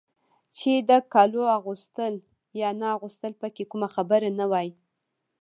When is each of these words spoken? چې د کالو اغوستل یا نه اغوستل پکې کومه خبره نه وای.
چې 0.57 0.71
د 0.89 0.91
کالو 1.13 1.43
اغوستل 1.57 2.13
یا 2.61 2.69
نه 2.79 2.87
اغوستل 2.95 3.31
پکې 3.41 3.63
کومه 3.71 3.87
خبره 3.95 4.29
نه 4.39 4.45
وای. 4.51 4.69